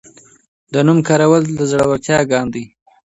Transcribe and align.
د 0.73 0.75
نوم 0.87 0.99
کارول 1.07 1.43
د 1.57 1.61
زړورتیا 1.71 2.19
ګام 2.31 2.47
و. 2.53 2.55